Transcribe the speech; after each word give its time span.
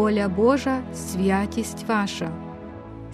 воля 0.00 0.28
Божа, 0.28 0.82
святість 0.94 1.84
ваша, 1.88 2.30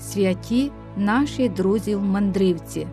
святі 0.00 0.70
наші 0.96 1.48
друзі-мандрівці. 1.48 2.86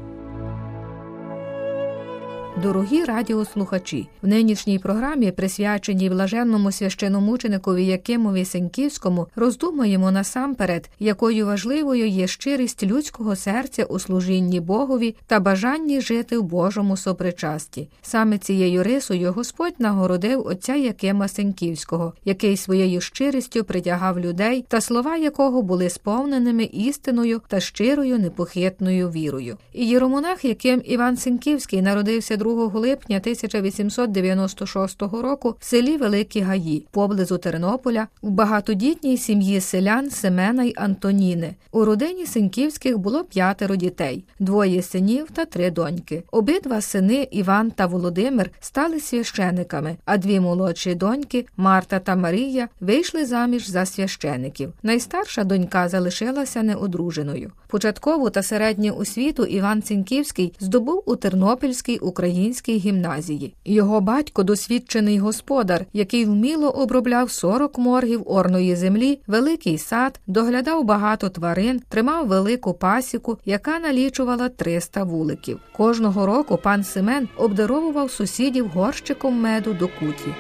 Дорогі 2.64 3.04
радіослухачі, 3.04 4.07
в 4.21 4.27
нинішній 4.27 4.80
програмі, 4.80 5.32
присвяченій 5.32 6.09
блаженному 6.09 6.71
священомученикові 6.71 7.86
Якимові 7.86 8.45
Сеньківському, 8.45 9.27
роздумаємо 9.36 10.12
насамперед, 10.12 10.90
якою 10.99 11.45
важливою 11.45 12.07
є 12.07 12.27
щирість 12.27 12.84
людського 12.84 13.35
серця 13.35 13.84
у 13.84 13.99
служінні 13.99 14.59
Богові 14.59 15.16
та 15.27 15.40
бажанні 15.40 16.02
жити 16.02 16.38
в 16.38 16.44
Божому 16.44 16.98
сопричасті. 16.98 17.90
Саме 18.02 18.38
цією 18.38 18.84
рисою 18.84 19.34
Господь 19.34 19.76
нагородив 19.80 20.48
отця 20.48 20.76
Якима 20.76 21.27
Сеньківського, 21.27 22.13
який 22.26 22.57
своєю 22.57 23.02
щирістю 23.02 23.63
притягав 23.63 24.20
людей, 24.20 24.66
та 24.68 24.82
слова 24.82 25.18
якого 25.18 25.62
були 25.62 25.90
сповненими 25.90 26.63
істиною 26.63 27.41
та 27.48 27.59
щирою 27.59 28.20
непохитною 28.20 29.09
вірою. 29.09 29.57
І 29.73 29.88
єромонах, 29.88 30.45
яким 30.45 30.82
Іван 30.85 31.18
Сеньківський 31.18 31.82
народився 31.82 32.38
2 32.38 32.52
липня 32.53 33.17
1896 33.17 35.02
року 35.02 35.55
в 35.59 35.66
селі 35.66 35.98
Великі 35.98 36.41
Гаї, 36.41 36.88
поблизу 36.91 37.38
Тернополя, 37.38 38.07
в 38.21 38.29
багатодітній 38.29 39.17
сім'ї 39.17 39.62
селян 39.62 40.09
Семена 40.09 40.63
й 40.63 40.73
Антоніни. 40.77 41.55
У 41.71 41.85
родині 41.85 42.26
Сеньківських 42.26 42.98
було 42.98 43.23
п'ятеро 43.23 43.76
дітей, 43.76 44.26
двоє 44.40 44.82
синів 44.82 45.27
та 45.34 45.45
три 45.45 45.71
доньки. 45.71 46.23
Обидва 46.32 46.82
сини 46.82 47.27
Іван 47.32 47.71
та 47.71 47.85
Володимир 47.85 48.51
стали 48.60 48.99
священиками, 48.99 49.98
а 50.05 50.17
дві 50.17 50.40
молодші 50.40 50.95
доньки 50.95 51.45
Марта 51.57 51.99
та 51.99 52.15
Марія 52.15 52.70
вийшли 52.79 53.26
заміж 53.26 53.70
за 53.70 53.85
священиків. 53.85 54.73
Найстарша 54.84 55.43
донька 55.43 55.90
залишилася 55.90 56.63
неодруженою. 56.63 57.51
Початкову 57.67 58.29
та 58.29 58.43
середню 58.43 58.95
освіту 58.95 59.45
Іван 59.45 59.84
Сеньківський 59.84 60.54
здобув 60.60 61.04
у 61.05 61.15
Тернопільській 61.15 61.98
українській 62.34 62.77
гімназії. 62.77 63.53
Його 63.65 64.01
батько 64.01 64.44
досвідчений 64.44 65.19
господар, 65.19 65.85
який 65.94 66.25
вміло 66.25 66.69
обробляв 66.69 67.31
40 67.31 67.78
моргів 67.78 68.23
орної 68.25 68.75
землі, 68.75 69.19
великий 69.28 69.78
сад, 69.78 70.19
доглядав 70.28 70.84
багато 70.84 71.29
тварин, 71.29 71.81
тримав 71.89 72.28
велику 72.28 72.73
пасіку, 72.73 73.38
яка 73.45 73.79
налічувала 73.79 74.50
300 74.50 75.03
вуликів. 75.03 75.59
Кожного 75.75 76.25
року 76.25 76.59
пан 76.63 76.84
Семен 76.84 77.28
обдаровував 77.38 78.11
сусідів 78.11 78.67
горщиком 78.67 79.41
меду 79.41 79.73
до 79.73 79.88
куті. 79.88 80.34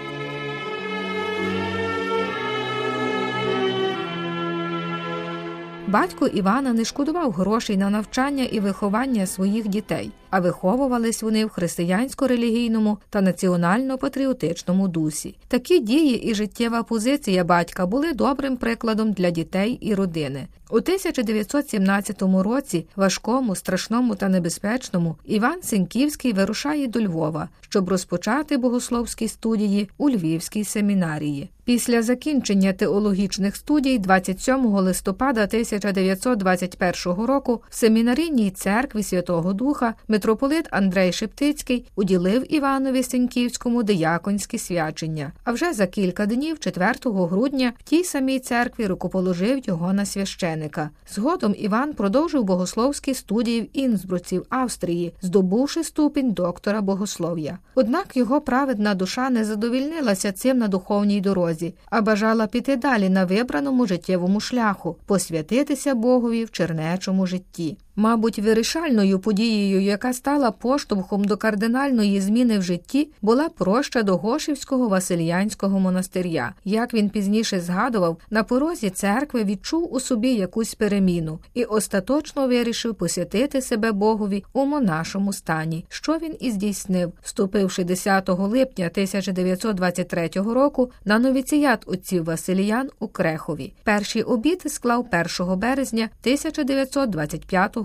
Батько 5.87 6.27
Івана 6.27 6.73
не 6.73 6.85
шкодував 6.85 7.31
грошей 7.31 7.77
на 7.77 7.89
навчання 7.89 8.43
і 8.43 8.59
виховання 8.59 9.25
своїх 9.25 9.67
дітей, 9.67 10.11
а 10.33 10.39
виховувались 10.39 11.23
вони 11.23 11.45
в 11.45 11.49
християнсько-релігійному 11.49 12.97
та 13.09 13.21
національно-патріотичному 13.21 14.87
дусі. 14.87 15.35
Такі 15.47 15.79
дії 15.79 16.29
і 16.29 16.35
життєва 16.35 16.83
позиція 16.83 17.43
батька 17.43 17.85
були 17.85 18.13
добрим 18.13 18.57
прикладом 18.57 19.11
для 19.11 19.29
дітей 19.29 19.77
і 19.81 19.95
родини. 19.95 20.47
У 20.73 20.75
1917 20.75 22.21
році, 22.21 22.85
важкому, 22.95 23.55
страшному 23.55 24.15
та 24.15 24.29
небезпечному, 24.29 25.15
Іван 25.25 25.63
Сеньківський 25.63 26.33
вирушає 26.33 26.87
до 26.87 27.01
Львова, 27.01 27.49
щоб 27.61 27.89
розпочати 27.89 28.57
богословські 28.57 29.27
студії 29.27 29.89
у 29.97 30.09
Львівській 30.09 30.63
семінарії. 30.63 31.49
Після 31.65 32.01
закінчення 32.01 32.73
теологічних 32.73 33.55
студій 33.55 33.99
27 33.99 34.65
листопада 34.65 35.43
1921 35.43 37.25
року 37.25 37.61
в 37.69 37.75
семінарійній 37.75 38.51
церкві 38.51 39.03
Святого 39.03 39.53
Духа 39.53 39.93
митрополит 40.23 40.67
Андрей 40.71 41.11
Шептицький 41.11 41.85
уділив 41.95 42.53
Іванові 42.53 43.03
Сеньківському 43.03 43.83
дияконське 43.83 44.57
свячення. 44.57 45.31
А 45.43 45.51
вже 45.51 45.73
за 45.73 45.87
кілька 45.87 46.25
днів, 46.25 46.59
4 46.59 46.93
грудня, 47.05 47.73
в 47.79 47.83
тій 47.83 48.03
самій 48.03 48.39
церкві 48.39 48.87
рукоположив 48.87 49.67
його 49.67 49.93
на 49.93 50.05
священика. 50.05 50.89
Згодом 51.13 51.55
Іван 51.57 51.93
продовжив 51.93 52.43
богословські 52.43 53.13
студії 53.13 53.61
в 53.61 53.67
Інсбруці 53.73 54.39
в 54.39 54.45
Австрії, 54.49 55.13
здобувши 55.21 55.83
ступінь 55.83 56.31
доктора 56.31 56.81
богослов'я. 56.81 57.57
Однак 57.75 58.17
його 58.17 58.41
праведна 58.41 58.95
душа 58.95 59.29
не 59.29 59.45
задовільнилася 59.45 60.31
цим 60.31 60.57
на 60.57 60.67
духовній 60.67 61.21
дорозі, 61.21 61.75
а 61.89 62.01
бажала 62.01 62.47
піти 62.47 62.75
далі 62.75 63.09
на 63.09 63.25
вибраному 63.25 63.87
життєвому 63.87 64.39
шляху, 64.39 64.95
посвятитися 65.05 65.95
Богові 65.95 66.45
в 66.45 66.51
чернечому 66.51 67.27
житті. 67.27 67.77
Мабуть, 67.95 68.39
вирішальною 68.39 69.19
подією, 69.19 69.81
яка 69.81 70.13
стала 70.13 70.51
поштовхом 70.51 71.23
до 71.23 71.37
кардинальної 71.37 72.21
зміни 72.21 72.59
в 72.59 72.61
житті, 72.61 73.09
була 73.21 73.49
проща 73.49 74.03
до 74.03 74.17
Гошівського 74.17 74.87
Васильянського 74.87 75.79
монастиря. 75.79 76.53
Як 76.65 76.93
він 76.93 77.09
пізніше 77.09 77.59
згадував, 77.59 78.17
на 78.29 78.43
порозі 78.43 78.89
церкви 78.89 79.43
відчув 79.43 79.93
у 79.93 79.99
собі 79.99 80.33
якусь 80.33 80.75
переміну 80.75 81.39
і 81.53 81.63
остаточно 81.63 82.47
вирішив 82.47 82.95
посвятити 82.95 83.61
себе 83.61 83.91
Богові 83.91 84.43
у 84.53 84.65
монашому 84.65 85.33
стані, 85.33 85.85
що 85.89 86.17
він 86.17 86.35
і 86.39 86.51
здійснив, 86.51 87.13
вступивши 87.21 87.83
10 87.83 88.29
липня 88.29 88.85
1923 88.85 90.29
року 90.35 90.91
на 91.05 91.19
новіціят 91.19 91.83
отців 91.85 92.23
Васильян 92.23 92.89
у 92.99 93.07
Крехові. 93.07 93.73
Перші 93.83 94.21
обіди 94.21 94.69
склав 94.69 95.07
1 95.39 95.59
березня 95.59 96.09
1925 96.21 97.75
року. 97.75 97.82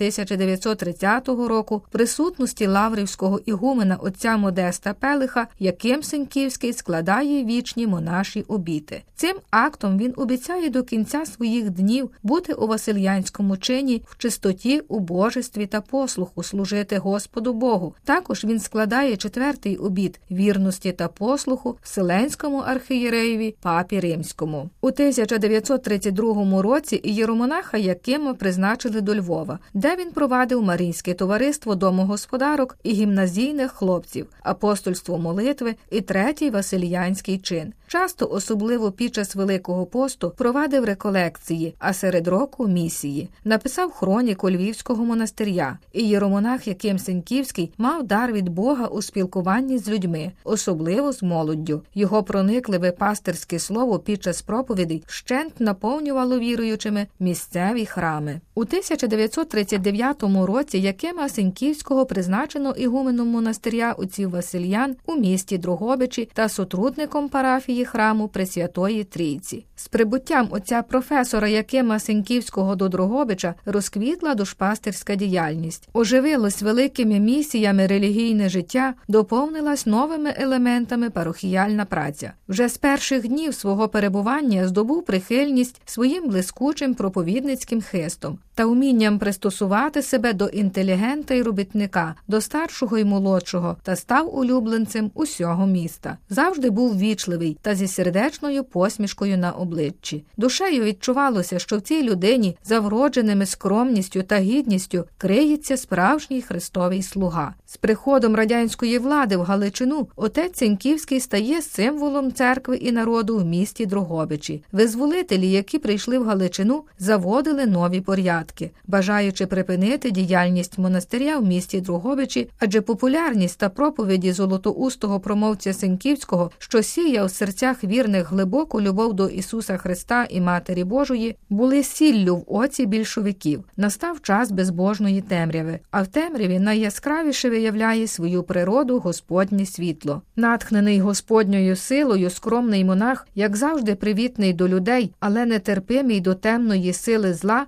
1930 0.85 1.49
року, 1.49 1.83
присутності 1.91 2.67
Лаврівського 2.67 3.41
ігумена 3.47 3.97
отця 3.97 4.37
Модеста 4.37 4.95
Пелиха, 4.95 5.47
яким 5.59 6.03
Сеньківський 6.03 6.73
складає 6.73 7.45
вічні 7.45 7.87
монаші 7.87 8.45
обіти. 8.49 9.03
Цим 9.17 9.37
актом 9.51 9.99
він 9.99 10.15
обіцяє 10.17 10.71
до 10.71 10.83
кінця 10.83 11.27
своїх 11.27 11.71
днів 11.71 12.11
бути 12.23 12.53
у 12.53 12.67
Васильянському 12.67 13.57
чині 13.57 14.03
в 14.07 14.19
чистоті, 14.19 14.81
у 14.89 15.01
божестві 15.01 15.67
та 15.67 15.81
послуху 15.81 16.43
служити 16.43 16.99
Господу 16.99 17.53
Богу. 17.53 17.95
Також 18.05 18.45
він 18.45 18.61
складає 18.61 19.17
четвертий 19.17 19.77
обід 19.77 20.21
вірності 20.31 20.93
та 20.93 21.09
послуху 21.09 21.79
Вселенському 21.83 22.59
архієреєві 22.59 23.57
папі 23.63 24.01
Римському. 24.01 24.71
У 24.81 24.87
1932 24.87 26.63
році 26.63 27.01
єромонаха 27.05 27.79
Якима 27.79 28.35
призначили 28.35 29.01
до 29.01 29.15
Львова, 29.15 29.59
де 29.75 29.97
він 29.97 30.11
провадив 30.11 30.63
Марійське 30.75 31.15
товариство 31.15 31.75
домогосподарок 31.75 32.79
і 32.83 32.93
гімназійних 32.93 33.73
хлопців, 33.73 34.27
апостольство 34.43 35.19
молитви 35.19 35.75
і 35.91 36.01
третій 36.01 36.51
Василіянський 36.51 37.39
чин. 37.39 37.73
Часто, 37.95 38.29
особливо 38.31 38.93
під 38.93 39.15
час 39.15 39.35
Великого 39.35 39.87
посту, 39.87 40.33
провадив 40.37 40.85
реколекції, 40.85 41.75
а 41.79 41.93
серед 41.93 42.29
року 42.29 42.69
місії, 42.69 43.29
написав 43.45 43.91
хроніку 43.91 44.51
Львівського 44.51 45.05
монастиря. 45.05 45.79
І 45.93 46.09
єромонах 46.09 46.69
Яким 46.69 46.99
Сеньківський 46.99 47.73
мав 47.79 48.07
дар 48.07 48.33
від 48.33 48.49
Бога 48.49 48.87
у 48.87 49.03
спілкуванні 49.03 49.79
з 49.79 49.89
людьми, 49.89 50.33
особливо 50.45 51.13
з 51.13 51.23
молоддю. 51.23 51.83
Його 51.95 52.23
проникливе 52.23 52.93
пастирське 52.93 53.59
слово 53.59 53.99
під 53.99 54.23
час 54.23 54.43
проповідей 54.43 55.03
вщент 55.07 55.61
наповнювало 55.61 56.39
віруючими 56.39 57.07
місцеві 57.21 57.87
храми. 57.87 58.41
У 58.55 58.61
1939 58.61 60.23
році 60.23 60.79
Якима 60.79 61.29
Сеньківського 61.29 62.07
призначено 62.07 62.71
ігуменом 62.71 63.29
монастиря 63.29 63.93
отців 63.93 64.31
Васильян 64.31 64.97
у 65.07 65.17
місті 65.17 65.59
Дрогобичі 65.59 66.29
та 66.35 66.49
сотрудником 66.49 67.29
парафії 67.29 67.84
храму 67.85 68.29
Пресвятої 68.29 69.05
Трійці. 69.05 69.65
З 69.77 69.89
прибуттям 69.89 70.49
отця 70.51 70.83
професора 70.83 71.49
Якима 71.49 71.99
Сеньківського 71.99 72.77
до 72.77 72.89
Дрогобича 72.89 73.55
розквітла 73.65 74.35
душпастерська 74.35 75.15
діяльність, 75.15 75.89
оживилось 75.93 76.63
великими 76.63 77.21
місіями 77.21 77.87
релігійне 77.87 78.49
життя, 78.49 78.95
доповнилась 79.09 79.87
новими 79.87 80.35
елементами 80.37 81.11
парохіяльна 81.11 81.85
праця. 81.85 82.33
Вже 82.49 82.69
з 82.69 82.79
перших 82.79 83.29
днів 83.29 83.55
свого 83.55 83.89
перебування 83.89 84.69
здобув 84.69 85.05
прихильність 85.05 85.81
своїм 85.85 86.29
блискучим 86.29 86.95
проповідницьким 86.95 87.83
хистом 87.83 88.39
та 88.55 88.65
умінням 88.65 89.19
пристосувати 89.19 90.03
себе 90.03 90.33
до 90.33 90.47
інтелігента 90.47 91.35
й 91.35 91.43
робітника, 91.43 92.15
до 92.29 92.41
старшого 92.41 92.99
й 92.99 93.05
молодшого, 93.05 93.77
та 93.83 93.97
став 93.97 94.39
улюбленцем 94.39 95.11
усього 95.15 95.67
міста. 95.67 96.19
Завжди 96.29 96.71
був 96.71 96.99
вічливий 96.99 97.59
та 97.63 97.75
зі 97.75 97.89
сердечною 97.89 98.65
посмішкою 98.65 99.39
на 99.39 99.53
обличчі. 99.53 100.25
Душею 100.37 100.85
відчувалося, 100.85 101.59
що 101.59 101.79
в 101.79 101.81
цій 101.81 102.03
людині, 102.03 102.57
за 102.65 102.81
вродженими 102.81 103.47
скромністю 103.47 104.23
та 104.23 104.39
гідністю, 104.39 105.05
криється 105.19 105.77
справжній 105.77 106.43
Христовий 106.43 107.03
слуга. 107.03 107.55
З 107.67 107.77
приходом 107.77 108.37
радянської 108.37 108.99
влади 108.99 109.37
в 109.37 109.43
Галичину 109.43 110.09
отець 110.17 110.59
Сеньківський 110.59 111.21
стає 111.21 111.63
символом 111.63 112.33
церкви 112.33 112.77
і 112.77 112.93
народу 112.93 113.39
в 113.39 113.45
місті 113.45 113.87
Дрогобичі. 113.87 114.63
Визволителі, 114.73 115.51
які 115.51 115.79
прийшли 115.79 116.19
в 116.19 116.25
Галичину, 116.25 116.85
заводили 116.99 117.67
нові 117.67 118.01
порядки, 118.01 118.44
бажаючи 118.87 119.47
припинити 119.47 120.11
діяльність 120.11 120.79
монастиря 120.79 121.39
в 121.39 121.45
місті 121.45 121.81
Дрогобичі, 121.81 122.49
адже 122.59 122.81
популярність 122.81 123.59
та 123.59 123.69
проповіді 123.69 124.33
золотоустого 124.33 125.21
промовця 125.21 125.73
Сеньківського, 125.73 126.51
що 126.59 126.83
сіяв 126.83 127.27
в 127.27 127.31
серцях 127.31 127.85
вірних 127.85 128.31
глибоку 128.31 128.81
любов 128.81 129.15
до 129.15 129.29
Ісуса 129.29 129.77
Христа 129.77 130.27
і 130.31 130.41
Матері 130.41 130.85
Божої, 130.85 131.37
були 131.51 131.83
сіллю 131.83 132.37
в 132.37 132.45
оці 132.47 132.87
більшовиків. 132.87 133.65
Настав 133.77 134.21
час 134.21 134.53
безбожної 134.53 135.21
темряви, 135.21 135.79
а 135.91 136.03
в 136.03 136.07
темряві 136.07 136.59
найяскравіше 136.59 137.51
виявляє 137.51 138.07
свою 138.07 138.43
природу 138.43 138.99
Господнє 138.99 139.67
світло. 139.67 140.23
Натхнений 140.37 141.01
Господньою 141.01 141.77
силою, 141.77 142.31
скромний 142.31 142.85
монах, 142.85 143.29
як 143.35 143.57
завжди, 143.57 143.95
привітний 143.95 144.53
до 144.53 144.69
людей, 144.69 145.13
але 145.21 145.47
нетерпимий 145.47 146.21
до 146.21 146.35
темної 146.35 146.93
сили 146.93 147.35
зла, 147.35 147.67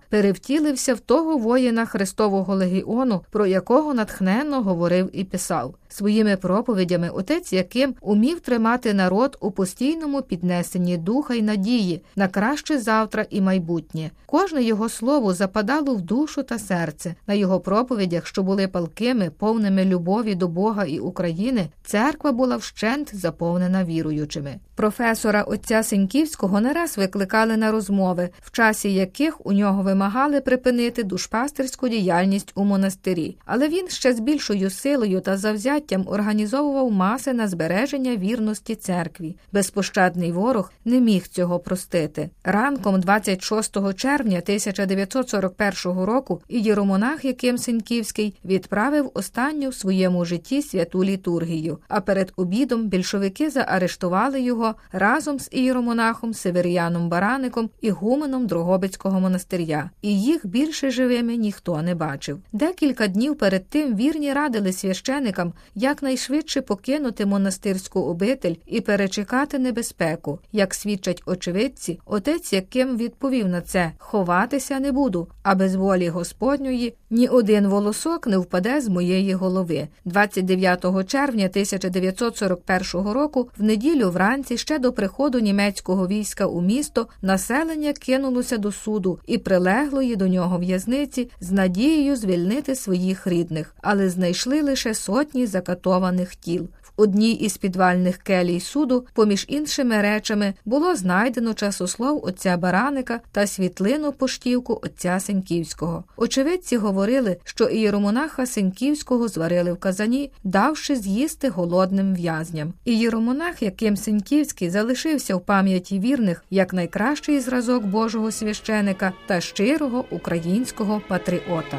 перевтілився 0.66 0.94
в 0.94 1.00
того 1.00 1.38
воїна 1.38 1.86
Христового 1.86 2.54
легіону, 2.54 3.24
про 3.30 3.46
якого 3.46 3.94
натхненно 3.94 4.62
говорив 4.62 5.10
і 5.12 5.24
писав. 5.24 5.74
Своїми 5.88 6.36
проповідями 6.36 7.08
отець 7.08 7.52
Яким 7.52 7.94
умів 8.00 8.40
тримати 8.40 8.94
народ 8.94 9.36
у 9.40 9.50
постійному 9.50 10.22
піднесенні 10.22 10.96
духа 10.96 11.34
й 11.34 11.42
надії 11.42 12.02
на 12.16 12.28
краще 12.28 12.78
завтра 12.78 13.26
і 13.30 13.40
майбутнє. 13.40 14.10
Кожне 14.26 14.62
його 14.62 14.88
слово 14.88 15.34
западало 15.34 15.94
в 15.94 16.00
душу 16.00 16.42
та 16.42 16.58
серце. 16.58 17.14
На 17.26 17.34
його 17.34 17.60
проповідях, 17.60 18.26
що 18.26 18.42
були 18.42 18.68
палкими, 18.68 19.30
повними 19.30 19.84
любові 19.84 20.34
до 20.34 20.48
Бога 20.48 20.84
і 20.84 20.98
України, 20.98 21.68
церква 21.84 22.32
була 22.32 22.56
вщент 22.56 23.14
заповнена 23.14 23.84
віруючими. 23.84 24.54
Професора 24.74 25.42
отця 25.42 25.82
Сеньківського 25.82 26.60
не 26.60 26.72
раз 26.72 26.98
викликали 26.98 27.56
на 27.56 27.72
розмови, 27.72 28.28
в 28.40 28.50
часі 28.50 28.94
яких 28.94 29.46
у 29.46 29.52
нього 29.52 29.82
вимагали 29.82 30.40
припинити 30.40 31.02
душпастерську 31.02 31.88
діяльність 31.88 32.52
у 32.54 32.64
монастирі, 32.64 33.36
але 33.44 33.68
він 33.68 33.88
ще 33.88 34.12
з 34.12 34.20
більшою 34.20 34.70
силою 34.70 35.20
та 35.20 35.36
завзяттям 35.36 35.75
організовував 36.06 36.92
маси 36.92 37.32
на 37.32 37.48
збереження 37.48 38.16
вірності 38.16 38.74
церкві. 38.74 39.36
Безпощадний 39.52 40.32
ворог 40.32 40.72
не 40.84 41.00
міг 41.00 41.28
цього 41.28 41.58
простити. 41.58 42.30
Ранком 42.44 43.00
26 43.00 43.94
червня 43.94 44.38
1941 44.38 46.04
року 46.04 46.42
ієромонах 46.48 47.24
Яким 47.24 47.58
Сеньківський 47.58 48.34
відправив 48.44 49.10
останню 49.14 49.68
в 49.68 49.74
своєму 49.74 50.24
житті 50.24 50.62
святу 50.62 51.04
літургію. 51.04 51.78
А 51.88 52.00
перед 52.00 52.32
обідом 52.36 52.88
більшовики 52.88 53.50
заарештували 53.50 54.40
його 54.40 54.74
разом 54.92 55.38
з 55.38 55.48
ієромонахом 55.52 56.34
Северіаном 56.34 57.08
Бараником 57.08 57.70
і 57.80 57.90
гуменом 57.90 58.46
Дрогобицького 58.46 59.20
монастиря. 59.20 59.90
І 60.02 60.20
їх 60.20 60.46
більше 60.46 60.90
живими 60.90 61.36
ніхто 61.36 61.82
не 61.82 61.94
бачив. 61.94 62.38
Декілька 62.52 63.06
днів 63.06 63.38
перед 63.38 63.68
тим 63.68 63.96
вірні 63.96 64.32
радили 64.32 64.72
священикам 64.72 65.52
якнайшвидше 65.74 66.60
покинути 66.60 67.26
монастирську 67.26 68.00
обитель 68.00 68.54
і 68.66 68.80
перечекати 68.80 69.58
небезпеку. 69.58 70.38
Як 70.52 70.74
свідчать 70.74 71.22
очевидці, 71.26 72.00
отець, 72.06 72.52
яким 72.52 72.96
відповів 72.96 73.48
на 73.48 73.60
це 73.60 73.92
ховатися 73.98 74.80
не 74.80 74.92
буду, 74.92 75.28
а 75.42 75.54
без 75.54 75.74
волі 75.74 76.08
Господньої 76.08 76.94
ні 77.10 77.28
один 77.28 77.68
волосок 77.68 78.26
не 78.26 78.38
впаде 78.38 78.80
з 78.80 78.88
моєї 78.88 79.34
голови. 79.34 79.88
29 80.04 81.06
червня 81.06 81.44
1941 81.46 83.12
року, 83.12 83.48
в 83.58 83.62
неділю 83.62 84.10
вранці, 84.10 84.58
ще 84.58 84.78
до 84.78 84.92
приходу 84.92 85.38
німецького 85.38 86.06
війська 86.06 86.46
у 86.46 86.60
місто, 86.60 87.06
населення 87.22 87.92
кинулося 87.92 88.56
до 88.56 88.72
суду 88.72 89.18
і 89.26 89.38
прилеглої 89.38 90.16
до 90.16 90.28
нього 90.28 90.58
в'язниці 90.58 91.30
з 91.40 91.52
надією 91.52 92.16
звільнити 92.16 92.74
своїх 92.74 93.26
рідних, 93.26 93.76
але 93.82 94.08
знайшли 94.08 94.62
лише 94.62 94.94
сотні 94.94 95.46
закатованих 95.46 96.34
тіл 96.34 96.68
одній 96.96 97.32
із 97.32 97.56
підвальних 97.56 98.16
келій 98.16 98.60
суду, 98.60 99.06
поміж 99.14 99.44
іншими 99.48 100.02
речами, 100.02 100.54
було 100.64 100.96
знайдено 100.96 101.54
часослов 101.54 102.24
отця 102.24 102.56
Бараника 102.56 103.20
та 103.32 103.46
світлину 103.46 104.12
поштівку 104.12 104.80
отця 104.82 105.20
Сеньківського. 105.20 106.04
Очевидці 106.16 106.76
говорили, 106.76 107.36
що 107.44 107.64
ієромонаха 107.64 108.46
Сеньківського 108.46 109.28
зварили 109.28 109.72
в 109.72 109.76
казані, 109.76 110.30
давши 110.44 110.96
з'їсти 110.96 111.48
голодним 111.48 112.14
в'язням. 112.14 112.72
Ієромонах, 112.84 113.62
яким 113.62 113.96
Сеньківський 113.96 114.70
залишився 114.70 115.36
в 115.36 115.40
пам'яті 115.40 116.00
вірних 116.00 116.44
як 116.50 116.72
найкращий 116.72 117.40
зразок 117.40 117.84
Божого 117.84 118.30
священика 118.30 119.12
та 119.26 119.40
щирого 119.40 120.04
українського 120.10 121.02
патріота. 121.08 121.78